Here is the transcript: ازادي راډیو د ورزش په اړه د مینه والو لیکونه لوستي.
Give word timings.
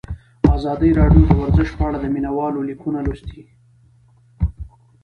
ازادي 0.55 0.89
راډیو 0.99 1.23
د 1.27 1.31
ورزش 1.41 1.69
په 1.77 1.83
اړه 1.87 1.97
د 1.99 2.05
مینه 2.13 2.31
والو 2.37 2.67
لیکونه 2.69 2.99
لوستي. 3.01 3.41